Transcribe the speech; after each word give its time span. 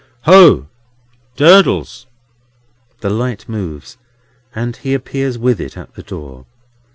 "Ho! 0.21 0.67
Durdles!" 1.35 2.07
The 3.01 3.11
light 3.11 3.47
moves, 3.47 3.99
and 4.55 4.75
he 4.77 4.95
appears 4.95 5.37
with 5.37 5.61
it 5.61 5.77
at 5.77 5.93
the 5.93 6.01
door. 6.01 6.47